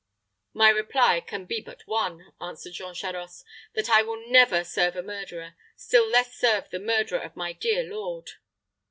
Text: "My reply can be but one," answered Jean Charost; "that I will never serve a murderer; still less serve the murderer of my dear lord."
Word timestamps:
"My 0.55 0.69
reply 0.69 1.19
can 1.21 1.45
be 1.45 1.61
but 1.61 1.85
one," 1.85 2.33
answered 2.41 2.73
Jean 2.73 2.95
Charost; 2.95 3.45
"that 3.75 3.87
I 3.87 4.01
will 4.01 4.27
never 4.31 4.63
serve 4.63 4.95
a 4.95 5.03
murderer; 5.03 5.53
still 5.75 6.09
less 6.09 6.33
serve 6.33 6.71
the 6.71 6.79
murderer 6.79 7.19
of 7.19 7.35
my 7.35 7.53
dear 7.53 7.83
lord." 7.83 8.31